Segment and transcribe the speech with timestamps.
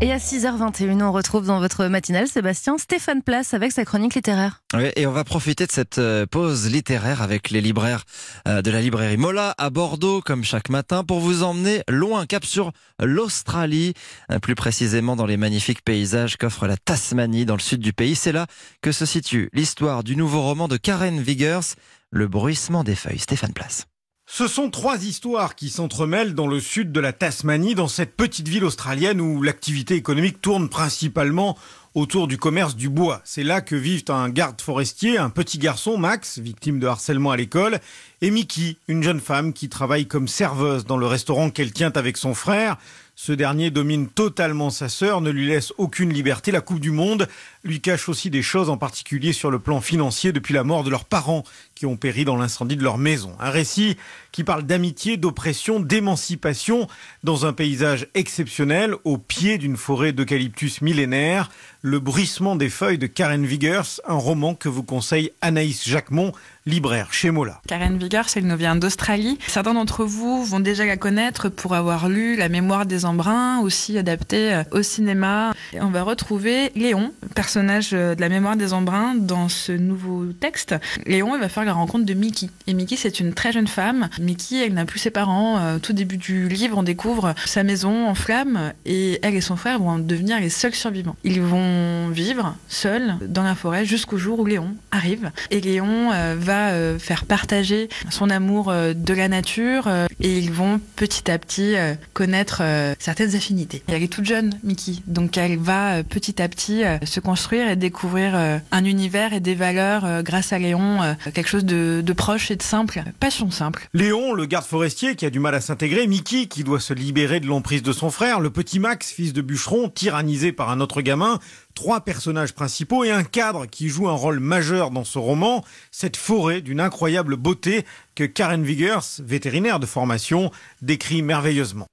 [0.00, 4.62] Et à 6h21, on retrouve dans votre matinale Sébastien Stéphane Place avec sa chronique littéraire.
[4.72, 8.04] Oui, et on va profiter de cette euh, pause littéraire avec les libraires
[8.46, 12.44] euh, de la librairie Mola à Bordeaux, comme chaque matin, pour vous emmener loin, cap
[12.44, 12.70] sur
[13.02, 13.94] l'Australie,
[14.30, 18.14] euh, plus précisément dans les magnifiques paysages qu'offre la Tasmanie dans le sud du pays.
[18.14, 18.46] C'est là
[18.82, 21.74] que se situe l'histoire du nouveau roman de Karen Viggers,
[22.12, 23.18] Le bruissement des feuilles.
[23.18, 23.86] Stéphane Place.
[24.30, 28.46] Ce sont trois histoires qui s'entremêlent dans le sud de la Tasmanie, dans cette petite
[28.46, 31.56] ville australienne où l'activité économique tourne principalement
[31.94, 33.22] autour du commerce du bois.
[33.24, 37.38] C'est là que vivent un garde forestier, un petit garçon, Max, victime de harcèlement à
[37.38, 37.80] l'école,
[38.20, 42.18] et Mickey, une jeune femme qui travaille comme serveuse dans le restaurant qu'elle tient avec
[42.18, 42.76] son frère.
[43.20, 46.52] Ce dernier domine totalement sa sœur, ne lui laisse aucune liberté.
[46.52, 47.26] La Coupe du Monde
[47.64, 50.90] lui cache aussi des choses, en particulier sur le plan financier, depuis la mort de
[50.90, 51.42] leurs parents
[51.74, 53.34] qui ont péri dans l'incendie de leur maison.
[53.40, 53.96] Un récit
[54.30, 56.86] qui parle d'amitié, d'oppression, d'émancipation
[57.24, 61.50] dans un paysage exceptionnel au pied d'une forêt d'eucalyptus millénaire.
[61.82, 66.32] Le bruissement des feuilles de Karen Viggers, un roman que vous conseille Anaïs Jacquemont,
[66.68, 67.60] libraire chez Mola.
[67.66, 69.38] Karen Viggers, elle nous vient d'Australie.
[69.46, 73.96] Certains d'entre vous vont déjà la connaître pour avoir lu La mémoire des embruns, aussi
[73.96, 75.54] adaptée euh, au cinéma.
[75.80, 80.74] On va retrouver Léon, personnage euh, de La mémoire des embruns, dans ce nouveau texte.
[81.06, 82.50] Léon, va faire la rencontre de Mickey.
[82.66, 84.08] Et Mickey, c'est une très jeune femme.
[84.20, 85.58] Mickey, elle n'a plus ses parents.
[85.58, 89.56] Euh, tout début du livre, on découvre sa maison en flammes et elle et son
[89.56, 91.16] frère vont devenir les seuls survivants.
[91.24, 95.30] Ils vont vivre seuls dans la forêt jusqu'au jour où Léon arrive.
[95.50, 100.52] Et Léon va euh, faire partager son amour euh, de la nature euh, et ils
[100.52, 101.76] vont petit à petit
[102.12, 102.62] connaître
[102.98, 103.82] certaines affinités.
[103.86, 108.34] Elle est toute jeune, Mickey, donc elle va petit à petit se construire et découvrir
[108.34, 110.98] un univers et des valeurs grâce à Léon,
[111.34, 113.88] quelque chose de, de proche et de simple, passion simple.
[113.94, 117.38] Léon, le garde forestier qui a du mal à s'intégrer, Mickey qui doit se libérer
[117.40, 121.00] de l'emprise de son frère, le petit Max, fils de bûcheron, tyrannisé par un autre
[121.00, 121.38] gamin,
[121.78, 126.16] trois personnages principaux et un cadre qui joue un rôle majeur dans ce roman, cette
[126.16, 127.86] forêt d'une incroyable beauté
[128.18, 130.50] que Karen Viggers, vétérinaire de formation,
[130.82, 131.86] décrit merveilleusement.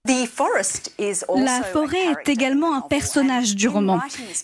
[1.36, 4.00] La forêt est également un personnage du roman.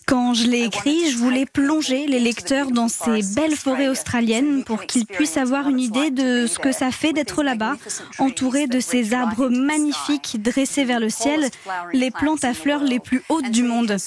[0.06, 4.86] Quand je l'ai écrit, je voulais plonger les lecteurs dans ces belles forêts australiennes pour
[4.86, 7.74] qu'ils puissent avoir une idée de ce que ça fait d'être là-bas,
[8.20, 11.50] entouré de ces arbres magnifiques dressés vers le ciel,
[11.94, 13.98] les plantes à fleurs les plus hautes du monde.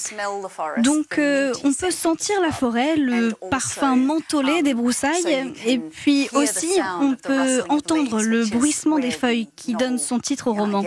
[0.77, 6.71] Donc, euh, on peut sentir la forêt, le parfum mentholé des broussailles, et puis aussi,
[7.01, 10.83] on peut entendre le bruissement des feuilles qui donne son titre au roman.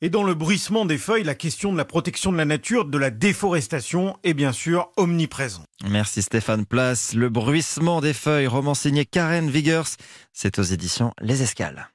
[0.00, 2.98] Et dans le bruissement des feuilles, la question de la protection de la nature, de
[2.98, 5.64] la déforestation est bien sûr omniprésente.
[5.88, 7.14] Merci Stéphane Place.
[7.14, 9.96] Le bruissement des feuilles, roman signé Karen Viggers,
[10.32, 11.88] c'est aux éditions Les Escales.